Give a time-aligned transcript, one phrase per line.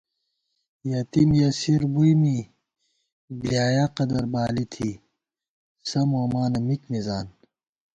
[0.91, 2.37] یتیم یسیر بُوئی می
[3.37, 4.91] بۡلیایا قدربالی تھی،
[5.87, 7.27] سہ مومانہ مِک مِزان